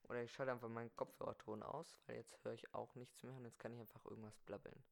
Oder 0.08 0.22
ich 0.22 0.32
schalte 0.32 0.52
einfach 0.52 0.68
meinen 0.68 0.94
Kopfhörerton 0.96 1.62
aus, 1.62 1.98
weil 2.06 2.16
jetzt 2.16 2.42
höre 2.44 2.52
ich 2.52 2.72
auch 2.74 2.94
nichts 2.94 3.22
mehr 3.22 3.34
und 3.34 3.44
jetzt 3.44 3.58
kann 3.58 3.72
ich 3.72 3.80
einfach 3.80 4.04
irgendwas 4.04 4.38
blabbeln. 4.40 4.84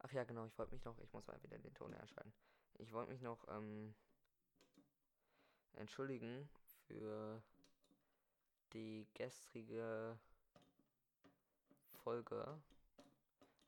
Ach 0.00 0.12
ja, 0.12 0.24
genau, 0.24 0.44
ich 0.46 0.58
wollte 0.58 0.72
mich 0.72 0.84
noch, 0.84 0.98
ich 0.98 1.12
muss 1.12 1.26
mal 1.26 1.42
wieder 1.42 1.58
den 1.58 1.74
Ton 1.74 1.92
erscheinen. 1.92 2.32
Ich 2.78 2.92
wollte 2.92 3.12
mich 3.12 3.20
noch 3.20 3.46
ähm, 3.48 3.94
entschuldigen 5.74 6.48
für 6.86 7.42
die 8.72 9.06
gestrige 9.14 10.18
Folge. 12.02 12.60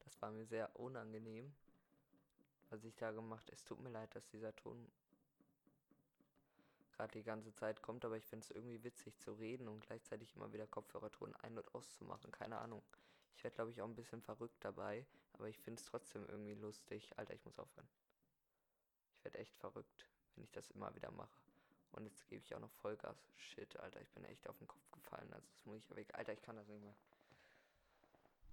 Das 0.00 0.20
war 0.20 0.30
mir 0.30 0.46
sehr 0.46 0.74
unangenehm, 0.78 1.54
was 2.70 2.82
ich 2.84 2.96
da 2.96 3.12
gemacht. 3.12 3.48
Es 3.50 3.64
tut 3.64 3.80
mir 3.80 3.90
leid, 3.90 4.14
dass 4.14 4.26
dieser 4.28 4.54
Ton 4.56 4.90
gerade 7.02 7.18
die 7.18 7.24
ganze 7.24 7.52
Zeit 7.52 7.82
kommt, 7.82 8.04
aber 8.04 8.16
ich 8.16 8.24
finde 8.24 8.44
es 8.44 8.50
irgendwie 8.52 8.84
witzig 8.84 9.18
zu 9.18 9.32
reden 9.32 9.66
und 9.66 9.80
gleichzeitig 9.80 10.36
immer 10.36 10.52
wieder 10.52 10.68
Kopfhörerton 10.68 11.34
ein- 11.36 11.58
und 11.58 11.74
auszumachen. 11.74 12.30
Keine 12.30 12.58
Ahnung. 12.58 12.82
Ich 13.34 13.42
werde, 13.42 13.56
glaube 13.56 13.70
ich, 13.72 13.82
auch 13.82 13.88
ein 13.88 13.96
bisschen 13.96 14.22
verrückt 14.22 14.64
dabei, 14.64 15.04
aber 15.32 15.48
ich 15.48 15.58
finde 15.58 15.80
es 15.80 15.86
trotzdem 15.86 16.24
irgendwie 16.28 16.54
lustig. 16.54 17.10
Alter, 17.18 17.34
ich 17.34 17.44
muss 17.44 17.58
aufhören. 17.58 17.88
Ich 19.16 19.24
werde 19.24 19.38
echt 19.38 19.56
verrückt, 19.56 20.08
wenn 20.34 20.44
ich 20.44 20.52
das 20.52 20.70
immer 20.70 20.94
wieder 20.94 21.10
mache. 21.10 21.40
Und 21.90 22.04
jetzt 22.04 22.28
gebe 22.28 22.44
ich 22.44 22.54
auch 22.54 22.60
noch 22.60 22.70
Vollgas. 22.70 23.32
Shit, 23.36 23.76
Alter, 23.80 24.00
ich 24.00 24.10
bin 24.10 24.24
echt 24.24 24.48
auf 24.48 24.58
den 24.58 24.68
Kopf 24.68 24.88
gefallen. 24.92 25.32
Also 25.32 25.48
das 25.50 25.66
muss 25.66 25.78
ich 25.78 25.88
ja 25.88 25.96
weg. 25.96 26.14
Alter, 26.14 26.32
ich 26.32 26.42
kann 26.42 26.54
das 26.54 26.68
nicht 26.68 26.82
mehr. 26.82 26.94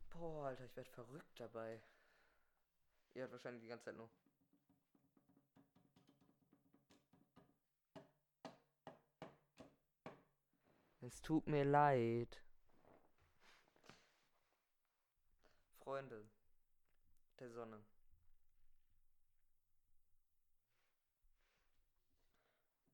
Boah, 0.09 0.47
Alter, 0.47 0.65
ich 0.65 0.75
werde 0.75 0.89
verrückt 0.89 1.39
dabei. 1.39 1.79
Ihr 3.13 3.21
hört 3.21 3.31
wahrscheinlich 3.31 3.61
die 3.61 3.69
ganze 3.69 3.85
Zeit 3.85 3.95
nur. 3.95 4.09
Es 11.01 11.21
tut 11.21 11.47
mir 11.47 11.63
leid. 11.63 12.43
Freunde 15.77 16.27
der 17.39 17.49
Sonne. 17.51 17.79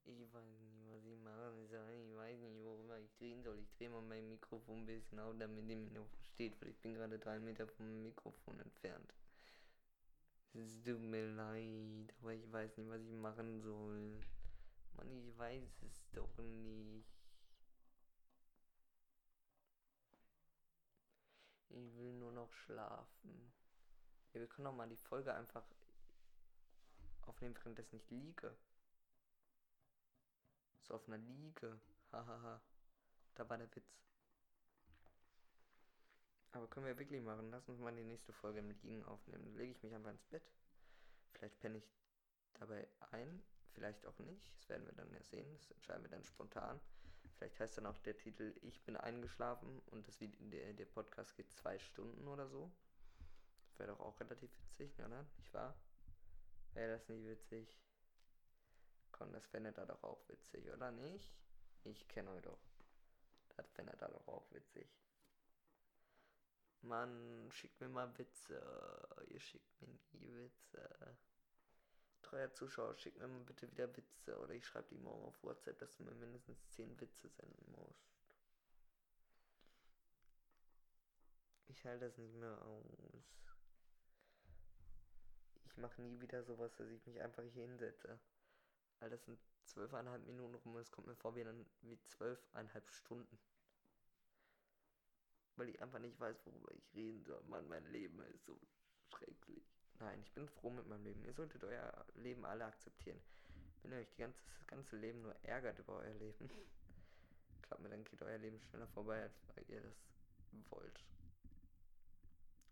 Ich 0.04 0.32
weiß 0.32 0.60
nicht, 0.62 0.88
was 0.88 1.04
ich 1.04 1.18
machen 1.18 1.68
soll. 1.68 1.90
Ich 2.08 2.16
weiß 2.16 2.40
nicht, 2.42 2.64
worüber 2.64 3.00
ich 3.00 3.12
drehen 3.16 3.42
soll. 3.42 3.58
Ich 3.58 3.72
drehe 3.72 3.90
mal 3.90 4.04
mein 4.04 4.30
Mikrofon 4.30 4.82
ein 4.82 4.86
bisschen 4.86 5.20
auf, 5.20 5.34
damit 5.40 5.68
ihr 5.68 5.76
mich 5.76 5.92
noch 5.92 6.08
versteht, 6.08 6.62
weil 6.62 6.70
ich 6.70 6.80
bin 6.82 6.94
gerade 6.94 7.18
drei 7.18 7.40
Meter 7.40 7.68
vom 7.68 8.04
Mikrofon 8.04 8.60
entfernt. 8.60 9.16
Es 10.54 10.82
tut 10.84 11.02
mir 11.02 11.28
leid, 11.32 12.14
aber 12.22 12.34
ich 12.34 12.52
weiß 12.52 12.78
nicht, 12.78 12.90
was 12.90 13.02
ich 13.02 13.16
machen 13.16 13.60
soll. 13.62 14.22
Mann, 14.94 15.12
ich 15.12 15.38
weiß 15.38 15.82
es 15.82 16.06
doch 16.14 16.38
nicht. 16.38 17.15
Ich 21.70 21.98
will 21.98 22.14
nur 22.14 22.32
noch 22.32 22.52
schlafen. 22.52 23.54
Ja, 24.34 24.40
wir 24.40 24.48
können 24.48 24.66
doch 24.66 24.74
mal 24.74 24.90
die 24.90 24.96
Folge 24.96 25.34
einfach 25.34 25.64
aufnehmen, 27.24 27.56
währenddessen 27.56 27.98
ich 27.98 28.10
liege. 28.10 28.56
So 30.84 30.96
auf 30.96 31.08
einer 31.08 31.18
Liege. 31.18 31.80
Hahaha. 32.12 32.62
da 33.36 33.50
war 33.50 33.58
der 33.58 33.76
Witz. 33.76 34.06
Aber 36.52 36.68
können 36.68 36.86
wir 36.86 36.98
wirklich 36.98 37.22
machen. 37.22 37.50
Lass 37.52 37.68
uns 37.68 37.80
mal 37.80 37.94
die 37.94 38.04
nächste 38.04 38.32
Folge 38.32 38.60
im 38.60 38.70
Liegen 38.70 39.04
aufnehmen. 39.06 39.44
Dann 39.44 39.56
lege 39.56 39.72
ich 39.72 39.84
mich 39.84 39.94
einfach 39.94 40.12
ins 40.12 40.24
Bett. 40.26 40.50
Vielleicht 41.34 41.60
penne 41.60 41.80
ich 41.80 41.92
dabei 42.54 42.88
ein. 43.12 43.44
Vielleicht 43.74 44.06
auch 44.06 44.18
nicht. 44.20 44.54
Das 44.56 44.70
werden 44.70 44.86
wir 44.86 44.94
dann 44.94 45.12
ja 45.12 45.22
sehen. 45.24 45.52
Das 45.58 45.72
entscheiden 45.72 46.04
wir 46.04 46.10
dann 46.10 46.24
spontan. 46.24 46.80
Vielleicht 47.38 47.60
heißt 47.60 47.78
dann 47.78 47.86
auch 47.86 47.98
der 48.00 48.18
Titel 48.18 48.56
Ich 48.62 48.84
bin 48.84 48.96
eingeschlafen 48.96 49.82
und 49.88 50.08
das 50.08 50.20
Video, 50.22 50.40
der, 50.50 50.74
der 50.74 50.86
Podcast 50.86 51.36
geht 51.36 51.52
zwei 51.52 51.78
Stunden 51.80 52.28
oder 52.28 52.48
so. 52.48 52.72
Wäre 53.78 53.92
doch 53.92 54.00
auch 54.00 54.20
relativ 54.20 54.52
witzig, 54.62 54.98
oder? 55.00 55.26
Nicht 55.38 55.54
wahr? 55.54 55.76
Wäre 56.74 56.94
das 56.94 57.08
nicht 57.10 57.26
witzig? 57.26 57.78
Komm, 59.12 59.34
das 59.34 59.46
fändet 59.48 59.78
er 59.78 59.86
doch 59.86 60.04
auch 60.04 60.28
witzig, 60.30 60.70
oder 60.72 60.92
nicht? 60.92 61.34
Ich 61.84 62.08
kenne 62.08 62.32
euch 62.32 62.42
doch. 62.42 62.60
Das 63.56 63.70
fändet 63.72 64.02
er 64.02 64.10
doch 64.10 64.28
auch 64.28 64.52
witzig. 64.52 64.88
Mann, 66.82 67.50
schickt 67.52 67.80
mir 67.82 67.90
mal 67.90 68.18
Witze. 68.18 69.08
Ihr 69.28 69.40
schickt 69.40 69.82
mir 69.82 69.88
nie 70.14 70.34
Witze. 70.36 71.18
Treuer 72.26 72.52
Zuschauer, 72.54 72.96
schickt 72.96 73.20
mir 73.20 73.28
mal 73.28 73.40
bitte 73.42 73.70
wieder 73.70 73.96
Witze. 73.96 74.40
Oder 74.40 74.54
ich 74.54 74.66
schreibe 74.66 74.88
die 74.90 74.98
morgen 74.98 75.26
auf 75.26 75.44
WhatsApp, 75.44 75.78
dass 75.78 75.96
du 75.96 76.04
mir 76.04 76.16
mindestens 76.16 76.58
10 76.70 77.00
Witze 77.00 77.30
senden 77.30 77.72
musst. 77.72 78.10
Ich 81.68 81.86
halte 81.86 82.06
das 82.06 82.18
nicht 82.18 82.34
mehr 82.34 82.60
aus. 82.64 83.46
Ich 85.66 85.78
mache 85.78 86.02
nie 86.02 86.20
wieder 86.20 86.44
sowas, 86.44 86.74
dass 86.76 86.90
ich 86.90 87.06
mich 87.06 87.22
einfach 87.22 87.44
hier 87.44 87.68
hinsetze. 87.68 88.20
Weil 89.00 89.12
das 89.12 89.24
sind 89.26 89.40
zwölfeinhalb 89.66 90.26
Minuten 90.26 90.56
rum 90.56 90.74
und 90.74 90.82
es 90.82 90.92
kommt 90.92 91.08
mir 91.08 91.16
vor 91.16 91.36
wie, 91.36 91.46
wie 91.82 92.02
zwölfeinhalb 92.06 92.90
Stunden. 92.90 93.38
Weil 95.58 95.70
ich 95.70 95.80
einfach 95.80 96.00
nicht 96.00 96.20
weiß, 96.20 96.44
worüber 96.46 96.74
ich 96.74 96.94
reden 96.96 97.24
soll. 97.24 97.44
Mann, 97.44 97.68
mein 97.68 97.86
Leben 97.92 98.20
ist 98.24 98.46
so 98.46 98.60
schrecklich. 99.10 99.75
Nein, 100.00 100.20
ich 100.22 100.32
bin 100.34 100.48
froh 100.48 100.70
mit 100.70 100.88
meinem 100.88 101.04
Leben. 101.04 101.24
Ihr 101.24 101.34
solltet 101.34 101.64
euer 101.64 102.06
Leben 102.16 102.46
alle 102.46 102.66
akzeptieren. 102.66 103.20
Wenn 103.82 103.92
ihr 103.92 104.00
euch 104.00 104.10
die 104.10 104.22
ganze, 104.22 104.44
das 104.58 104.68
ganze 104.68 104.98
Leben 104.98 105.22
nur 105.22 105.36
ärgert 105.44 105.80
über 105.80 105.98
euer 105.98 106.14
Leben, 106.16 106.50
glaubt 107.62 107.82
mir, 107.82 107.90
dann 107.90 108.04
geht 108.04 108.22
euer 108.22 108.38
Leben 108.38 108.60
schneller 108.60 108.88
vorbei, 108.88 109.22
als 109.56 109.70
ihr 109.70 109.82
das 109.82 109.96
wollt. 110.70 111.04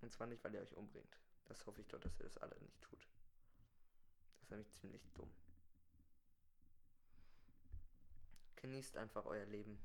Und 0.02 0.12
zwar 0.12 0.28
nicht, 0.28 0.44
weil 0.44 0.54
ihr 0.54 0.62
euch 0.62 0.76
umbringt. 0.76 1.18
Das 1.46 1.66
hoffe 1.66 1.82
ich 1.82 1.88
doch, 1.88 2.00
dass 2.00 2.20
ihr 2.20 2.26
das 2.26 2.38
alle 2.38 2.58
nicht 2.60 2.82
tut. 2.82 3.00
Das 3.00 4.44
ist 4.44 4.52
nämlich 4.52 4.74
ziemlich 4.74 5.10
dumm. 5.14 5.32
Genießt 8.58 8.98
einfach 8.98 9.26
euer 9.26 9.46
Leben. 9.46 9.80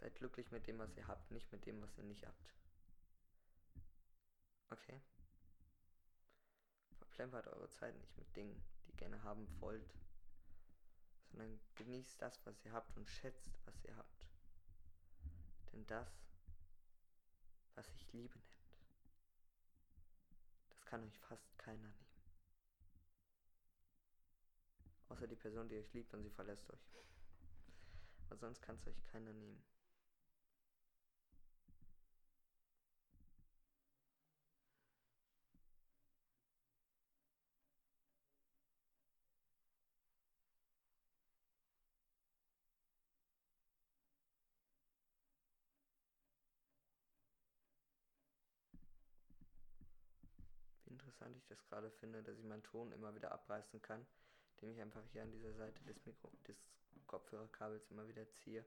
Seid 0.00 0.14
glücklich 0.14 0.50
mit 0.50 0.66
dem, 0.66 0.78
was 0.78 0.96
ihr 0.96 1.06
habt, 1.08 1.30
nicht 1.30 1.50
mit 1.50 1.66
dem, 1.66 1.80
was 1.82 1.96
ihr 1.98 2.04
nicht 2.04 2.26
habt. 2.26 2.54
Okay? 4.70 5.00
Verplempert 7.18 7.52
eure 7.52 7.68
Zeit 7.68 7.96
nicht 7.98 8.16
mit 8.16 8.36
Dingen, 8.36 8.62
die 8.84 8.92
ihr 8.92 8.96
gerne 8.96 9.20
haben 9.24 9.48
wollt, 9.58 9.92
sondern 11.32 11.58
genießt 11.74 12.22
das, 12.22 12.38
was 12.46 12.64
ihr 12.64 12.70
habt 12.70 12.96
und 12.96 13.08
schätzt, 13.08 13.58
was 13.64 13.74
ihr 13.82 13.96
habt. 13.96 14.28
Denn 15.72 15.84
das, 15.88 16.08
was 17.74 17.90
sich 17.90 18.12
Liebe 18.12 18.38
nennt, 18.38 18.78
das 20.68 20.86
kann 20.86 21.02
euch 21.02 21.18
fast 21.18 21.58
keiner 21.58 21.88
nehmen. 21.88 22.14
Außer 25.08 25.26
die 25.26 25.34
Person, 25.34 25.68
die 25.68 25.78
euch 25.78 25.92
liebt 25.94 26.14
und 26.14 26.22
sie 26.22 26.30
verlässt 26.30 26.70
euch. 26.70 26.88
Aber 28.26 28.36
sonst 28.36 28.62
kann 28.62 28.76
es 28.76 28.86
euch 28.86 29.04
keiner 29.06 29.32
nehmen. 29.32 29.60
Wie 50.90 50.96
interessant 51.08 51.36
ich 51.36 51.46
das 51.46 51.64
gerade 51.64 51.90
finde, 51.90 52.22
dass 52.22 52.38
ich 52.38 52.44
meinen 52.44 52.62
Ton 52.62 52.92
immer 52.92 53.14
wieder 53.14 53.32
abreißen 53.32 53.80
kann, 53.80 54.06
indem 54.56 54.70
ich 54.72 54.80
einfach 54.80 55.02
hier 55.12 55.22
an 55.22 55.30
dieser 55.30 55.54
Seite 55.54 55.82
des, 55.84 56.04
Mikro 56.04 56.30
des 56.46 56.56
Kopfhörerkabels 57.06 57.90
immer 57.90 58.06
wieder 58.08 58.30
ziehe 58.32 58.64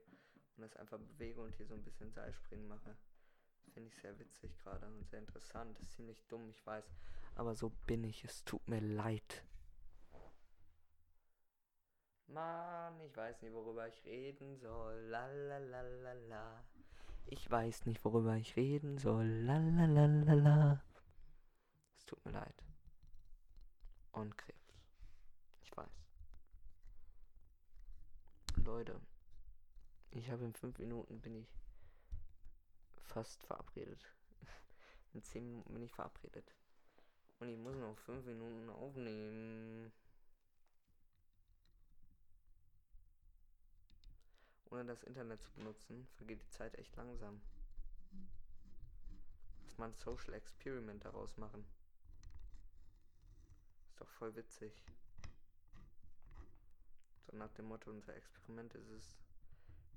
und 0.56 0.62
das 0.62 0.76
einfach 0.76 0.98
bewege 0.98 1.40
und 1.40 1.54
hier 1.54 1.66
so 1.66 1.74
ein 1.74 1.84
bisschen 1.84 2.10
Seilspringen 2.12 2.66
mache. 2.66 2.96
Finde 3.72 3.88
ich 3.88 3.96
sehr 4.00 4.18
witzig 4.18 4.58
gerade 4.58 4.86
und 4.86 5.08
sehr 5.08 5.20
interessant. 5.20 5.78
Das 5.78 5.86
ist 5.86 5.92
ziemlich 5.92 6.26
dumm, 6.26 6.50
ich 6.50 6.66
weiß. 6.66 6.84
Aber 7.36 7.54
so 7.54 7.70
bin 7.86 8.04
ich. 8.04 8.24
Es 8.24 8.44
tut 8.44 8.66
mir 8.68 8.80
leid. 8.80 9.44
Mann, 12.26 13.00
ich 13.00 13.16
weiß 13.16 13.40
nicht, 13.42 13.52
worüber 13.52 13.86
ich 13.86 14.04
reden 14.04 14.58
soll. 14.58 14.94
Lalalala. 15.08 16.64
Ich 17.26 17.50
weiß 17.50 17.86
nicht, 17.86 18.04
worüber 18.04 18.36
ich 18.36 18.56
reden 18.56 18.98
soll. 18.98 19.24
Lalalala. 19.24 20.82
Es 20.88 20.91
tut 22.12 22.24
mir 22.26 22.32
leid. 22.32 22.62
Und 24.12 24.36
Krebs. 24.36 24.74
Ich 25.62 25.74
weiß. 25.74 26.04
Leute, 28.56 29.00
ich 30.10 30.30
habe 30.30 30.44
in 30.44 30.52
fünf 30.52 30.78
Minuten 30.78 31.22
bin 31.22 31.36
ich 31.36 31.48
fast 33.00 33.42
verabredet. 33.44 34.04
In 35.14 35.22
zehn 35.22 35.46
Minuten 35.46 35.72
bin 35.72 35.82
ich 35.82 35.92
verabredet. 35.92 36.54
Und 37.38 37.48
ich 37.48 37.56
muss 37.56 37.76
noch 37.76 37.96
fünf 37.96 38.26
Minuten 38.26 38.68
aufnehmen. 38.68 39.90
Ohne 44.70 44.84
das 44.84 45.02
Internet 45.02 45.42
zu 45.42 45.52
benutzen, 45.52 46.06
vergeht 46.14 46.42
die 46.42 46.50
Zeit 46.50 46.74
echt 46.76 46.94
langsam. 46.96 47.40
Lass 49.64 49.78
mal 49.78 49.86
ein 49.86 49.94
Social 49.94 50.34
Experiment 50.34 51.04
daraus 51.04 51.36
machen. 51.38 51.64
Doch 54.02 54.10
voll 54.10 54.34
witzig. 54.34 54.72
So 57.24 57.36
nach 57.36 57.52
dem 57.52 57.66
Motto, 57.66 57.88
unser 57.88 58.16
Experiment 58.16 58.74
ist 58.74 58.90
es, 58.90 59.16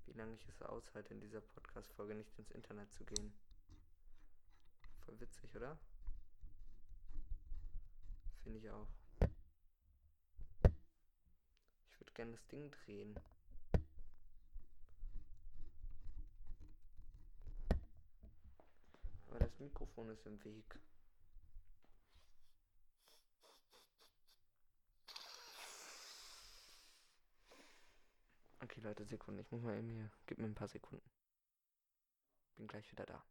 wie 0.05 0.13
lange 0.13 0.35
ich 0.35 0.47
es 0.47 0.61
aushalte, 0.61 1.11
in 1.11 1.21
dieser 1.21 1.41
Podcast-Folge 1.41 2.13
nicht 2.13 2.37
ins 2.37 2.51
Internet 2.51 2.93
zu 2.93 3.03
gehen. 3.03 3.33
Voll 5.05 5.19
witzig, 5.19 5.55
oder? 5.55 5.79
Finde 8.43 8.59
ich 8.59 8.69
auch. 8.69 8.87
Ich 11.89 11.99
würde 11.99 12.13
gerne 12.13 12.33
das 12.33 12.45
Ding 12.45 12.69
drehen. 12.69 13.19
Aber 19.29 19.39
das 19.39 19.57
Mikrofon 19.57 20.09
ist 20.09 20.27
im 20.27 20.43
Weg. 20.43 20.79
Okay, 28.65 28.81
Leute, 28.81 29.05
Sekunden. 29.05 29.39
Ich 29.41 29.51
muss 29.51 29.61
mal 29.61 29.77
eben 29.77 29.89
hier. 29.89 30.09
Gib 30.25 30.39
mir 30.39 30.45
ein 30.45 30.55
paar 30.55 30.67
Sekunden. 30.67 31.07
Bin 32.55 32.67
gleich 32.67 32.91
wieder 32.91 33.05
da. 33.05 33.23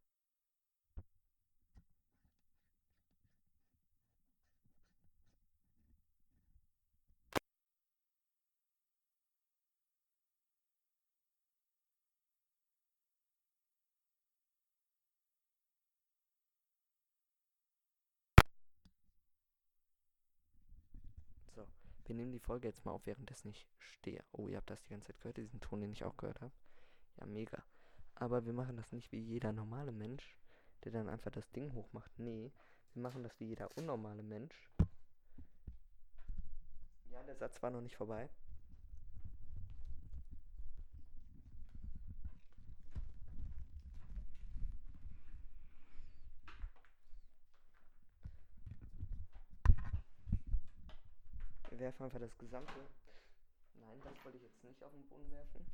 So, 21.57 21.67
wir 22.07 22.15
nehmen 22.15 22.33
die 22.33 22.41
Folge 22.41 22.69
jetzt 22.69 22.85
mal 22.85 22.93
auf, 22.93 23.07
währenddessen 23.07 23.49
ich 23.49 23.67
stehe. 23.79 24.23
Oh, 24.33 24.49
ihr 24.49 24.59
habt 24.59 24.71
das 24.71 24.83
die 24.83 24.91
ganze 24.91 25.09
Zeit 25.09 25.21
gehört, 25.21 25.37
diesen 25.37 25.61
Ton, 25.61 25.81
den 25.81 25.93
ich 25.93 26.05
auch 26.05 26.17
gehört 26.17 26.41
habe. 26.41 26.53
Ja, 27.19 27.27
mega. 27.27 27.63
Aber 28.15 28.45
wir 28.45 28.53
machen 28.53 28.77
das 28.77 28.93
nicht 28.93 29.11
wie 29.13 29.21
jeder 29.21 29.53
normale 29.53 29.93
Mensch, 29.93 30.37
der 30.85 30.93
dann 30.93 31.09
einfach 31.09 31.31
das 31.31 31.51
Ding 31.51 31.73
hochmacht. 31.73 32.11
Nee, 32.19 32.53
wir 32.93 33.03
machen 33.03 33.23
das 33.23 33.39
wie 33.41 33.47
jeder 33.47 33.69
unnormale 33.77 34.23
Mensch. 34.23 34.71
Ja, 37.11 37.23
der 37.23 37.37
Satz 37.37 37.63
war 37.63 37.71
noch 37.71 37.81
nicht 37.81 37.97
vorbei. 37.97 38.29
Wir 51.95 52.01
werfen 52.01 52.17
einfach 52.17 52.29
das 52.29 52.39
gesamte. 52.39 52.75
Nein, 53.75 54.01
das 54.03 54.25
wollte 54.25 54.39
ich 54.39 54.43
jetzt 54.43 54.65
nicht 54.65 54.83
auf 54.83 54.91
den 54.91 55.07
Boden 55.07 55.31
werfen. 55.31 55.65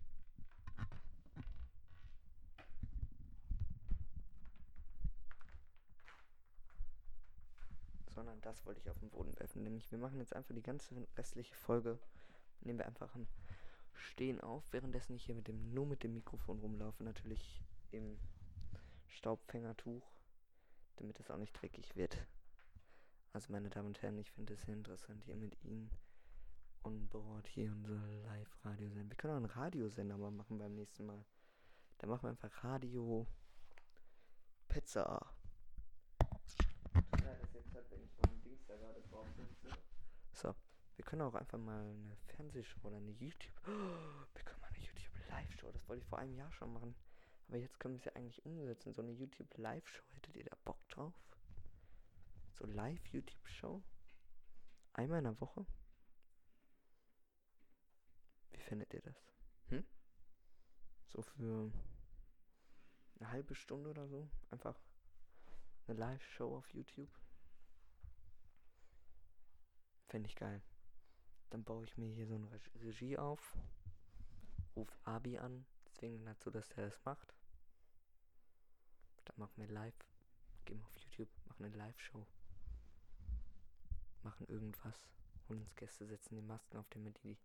Sondern 8.09 8.39
das 8.43 8.67
wollte 8.67 8.81
ich 8.81 8.91
auf 8.91 8.99
den 8.99 9.09
Boden 9.09 9.35
werfen. 9.39 9.63
Nämlich 9.63 9.91
wir 9.91 9.99
machen 9.99 10.19
jetzt 10.19 10.37
einfach 10.37 10.55
die 10.55 10.63
ganze 10.63 10.95
restliche 11.17 11.55
Folge. 11.55 11.99
Nehmen 12.61 12.81
wir 12.81 12.87
einfach 12.87 13.15
am 13.15 13.27
Stehen 13.95 14.43
auf, 14.43 14.71
währenddessen 14.73 15.17
ich 15.17 15.25
hier 15.25 15.35
mit 15.35 15.49
dem, 15.49 15.73
nur 15.73 15.87
mit 15.87 16.03
dem 16.03 16.13
Mikrofon 16.13 16.59
rumlaufe. 16.59 17.03
Natürlich 17.03 17.63
im 17.93 18.19
Staubfängertuch, 19.09 20.07
damit 20.97 21.19
es 21.19 21.31
auch 21.31 21.39
nicht 21.39 21.55
dreckig 21.55 21.97
wird. 21.97 22.19
Also 23.33 23.51
meine 23.53 23.71
Damen 23.71 23.89
und 23.89 24.03
Herren, 24.03 24.19
ich 24.19 24.31
finde 24.33 24.53
es 24.53 24.63
sehr 24.63 24.75
interessant, 24.75 25.25
hier 25.25 25.37
mit 25.37 25.57
Ihnen 25.65 25.91
on 26.85 27.07
board 27.09 27.47
hier 27.49 27.71
unser 27.73 28.01
Live-Radio 28.25 28.89
senden. 28.91 29.11
Wir 29.11 29.17
können 29.17 29.33
auch 29.35 29.37
einen 29.37 29.47
Radiosender 29.47 30.17
mal 30.17 30.31
machen 30.31 30.59
beim 30.59 30.75
nächsten 30.75 31.07
Mal. 31.07 31.25
Da 31.99 32.07
machen 32.07 32.23
wir 32.25 32.31
einfach 32.31 32.65
Radio 32.65 33.27
Pizza. 34.69 35.35
So, 40.33 40.55
wir 40.97 41.05
können 41.05 41.23
auch 41.23 41.35
einfach 41.35 41.59
mal 41.59 41.83
eine 41.83 42.17
Fernsehshow 42.29 42.81
oder 42.85 42.97
eine 42.97 43.11
YouTube. 43.11 43.53
Oh, 43.67 43.69
wir 44.35 44.43
können 44.45 44.61
mal 44.61 44.69
eine 44.69 44.79
YouTube 44.79 45.29
Live-Show. 45.29 45.71
Das 45.73 45.89
wollte 45.89 46.03
ich 46.03 46.09
vor 46.09 46.19
einem 46.19 46.35
Jahr 46.35 46.53
schon 46.53 46.73
machen. 46.73 46.95
Aber 47.49 47.59
jetzt 47.59 47.79
können 47.79 47.95
wir 47.95 47.99
es 47.99 48.05
ja 48.05 48.13
eigentlich 48.15 48.45
umsetzen. 48.47 48.95
So 48.95 49.03
eine 49.03 49.13
YouTube 49.13 49.55
Live-Show. 49.59 50.05
Hättet 50.15 50.37
ihr 50.37 50.45
da 50.45 50.57
Bock 50.65 50.89
drauf? 50.89 51.13
So 52.53 52.65
Live-YouTube-Show? 52.67 53.83
Einmal 54.95 55.19
in 55.19 55.25
der 55.25 55.41
Woche? 55.41 55.67
Wie 58.61 58.65
findet 58.65 58.93
ihr 58.93 59.01
das? 59.01 59.17
Hm? 59.71 59.85
So 61.07 61.23
für 61.23 61.73
eine 63.19 63.31
halbe 63.31 63.55
Stunde 63.55 63.89
oder 63.89 64.07
so? 64.07 64.29
Einfach 64.51 64.79
eine 65.87 65.99
Live-Show 65.99 66.57
auf 66.59 66.69
YouTube? 66.75 67.09
Fände 70.09 70.29
ich 70.29 70.37
geil. 70.37 70.61
Dann 71.49 71.65
baue 71.65 71.85
ich 71.85 71.97
mir 71.97 72.13
hier 72.13 72.27
so 72.27 72.35
eine 72.35 72.49
Regie 72.83 73.17
auf. 73.17 73.57
Ruf 74.77 74.95
Abi 75.05 75.39
an. 75.39 75.65
Zwingen 75.93 76.27
dazu, 76.27 76.51
dass 76.51 76.69
der 76.69 76.85
das 76.85 77.03
macht. 77.07 77.35
Dann 79.25 79.39
machen 79.39 79.57
wir 79.57 79.69
live. 79.69 79.95
Gehen 80.67 80.83
auf 80.83 80.95
YouTube, 80.99 81.31
machen 81.47 81.65
eine 81.65 81.77
Live-Show. 81.77 82.27
Machen 84.23 84.47
irgendwas. 84.49 85.09
Holen 85.49 85.63
uns 85.63 85.75
Gäste, 85.77 86.07
setzen 86.07 86.35
die 86.35 86.43
Masken 86.43 86.77
auf, 86.77 86.89
damit 86.91 87.23
die 87.25 87.39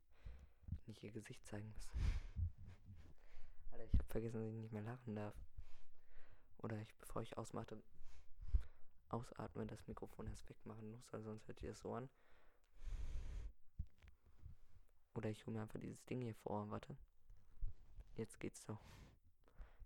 nicht 0.88 1.04
ihr 1.04 1.12
Gesicht 1.12 1.46
zeigen 1.46 1.72
müssen. 1.72 1.92
Alter, 3.72 3.86
ich 3.86 3.94
habe 3.94 4.04
vergessen, 4.06 4.42
dass 4.42 4.50
ich 4.54 4.62
nicht 4.62 4.74
mehr 4.74 4.82
lachen 4.82 5.16
darf. 5.16 5.36
Oder 6.60 6.80
ich, 6.82 6.96
bevor 6.96 7.22
ich 7.22 7.38
ausmache, 7.38 7.82
ausatme, 9.10 9.66
das 9.66 9.88
Mikrofon 9.88 10.28
erst 10.28 10.50
wegmachen 10.50 10.92
muss, 10.92 11.12
weil 11.12 11.24
sonst 11.24 11.48
hört 11.48 11.62
ihr 11.62 11.70
das 11.70 11.80
so 11.80 11.94
an. 11.94 12.10
Oder 15.14 15.30
ich 15.30 15.46
hole 15.46 15.56
mir 15.56 15.62
einfach 15.64 15.80
dieses 15.80 16.04
Ding 16.06 16.22
hier 16.22 16.36
vor. 16.36 16.70
Warte. 16.70 16.98
Jetzt 18.16 18.40
geht's 18.40 18.64
doch. 18.66 18.82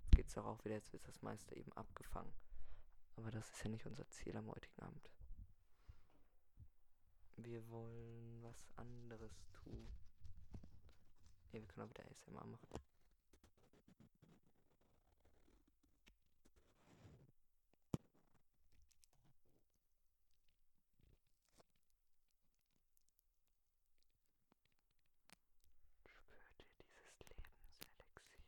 Jetzt 0.02 0.12
geht's 0.16 0.34
doch 0.34 0.46
auch 0.46 0.64
wieder. 0.66 0.76
Jetzt 0.76 0.94
ist 0.94 1.08
das 1.08 1.22
meiste 1.22 1.56
eben 1.56 1.72
abgefangen. 1.74 2.34
Aber 3.16 3.32
das 3.32 3.50
ist 3.52 3.64
ja 3.64 3.70
nicht 3.70 3.86
unser 3.86 4.08
Ziel 4.10 4.36
am 4.36 4.50
heutigen 4.50 4.82
Abend. 4.82 5.10
Wir 7.38 7.68
wollen 7.70 8.42
was 8.42 8.66
anderes 8.76 9.46
tun. 9.54 9.88
Ne, 11.52 11.60
wir 11.62 11.68
können 11.68 11.88
auch 11.88 11.90
wieder 11.90 12.04
ASMR 12.06 12.46
machen. 12.46 12.68
Spürt 26.06 26.32
ihr 26.32 26.52
dieses 26.60 26.78
Lebenselixier? 26.78 28.40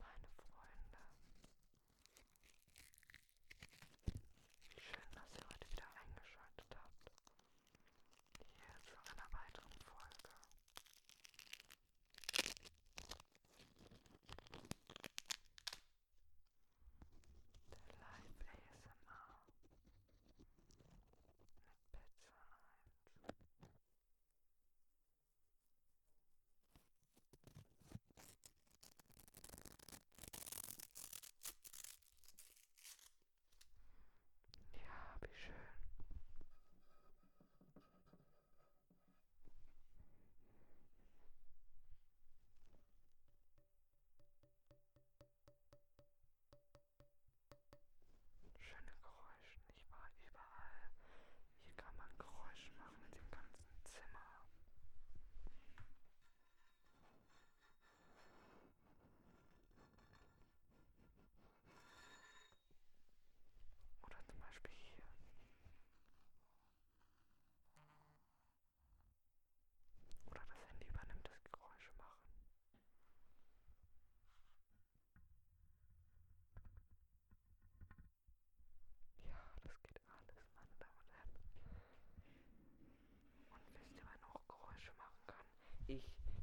Meine 0.00 0.26
Freunde, 0.36 0.98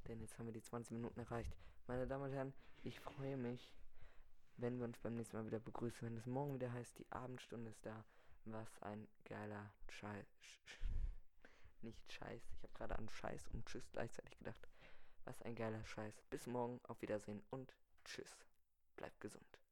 denn 0.07 0.21
jetzt 0.21 0.37
haben 0.37 0.45
wir 0.45 0.53
die 0.53 0.61
20 0.61 0.91
Minuten 0.93 1.19
erreicht. 1.19 1.55
Meine 1.87 2.07
Damen 2.07 2.25
und 2.25 2.33
Herren, 2.33 2.53
ich 2.83 2.99
freue 2.99 3.37
mich, 3.37 3.73
wenn 4.57 4.77
wir 4.77 4.85
uns 4.85 4.97
beim 4.99 5.15
nächsten 5.15 5.37
Mal 5.37 5.45
wieder 5.45 5.59
begrüßen, 5.59 6.07
wenn 6.07 6.17
es 6.17 6.25
morgen 6.25 6.55
wieder 6.55 6.71
heißt, 6.71 6.97
die 6.97 7.11
Abendstunde 7.11 7.69
ist 7.69 7.85
da. 7.85 8.05
Was 8.45 8.81
ein 8.81 9.07
geiler 9.25 9.71
Scheiß. 9.89 10.27
Nicht 11.81 12.11
Scheiß. 12.11 12.41
Ich 12.57 12.63
habe 12.63 12.73
gerade 12.73 12.97
an 12.97 13.09
Scheiß 13.09 13.47
und 13.53 13.65
Tschüss 13.65 13.89
gleichzeitig 13.91 14.37
gedacht. 14.37 14.67
Was 15.25 15.41
ein 15.41 15.55
geiler 15.55 15.83
Scheiß. 15.85 16.23
Bis 16.29 16.45
morgen, 16.45 16.79
auf 16.83 17.01
Wiedersehen 17.01 17.43
und 17.49 17.73
Tschüss. 18.03 18.37
Bleibt 18.95 19.19
gesund. 19.19 19.64